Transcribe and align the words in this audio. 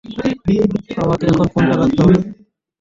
আমাকে 0.97 1.25
এখন 1.27 1.47
ফোনটা 1.53 1.75
রাখতে 1.75 1.99
হবে। 2.03 2.17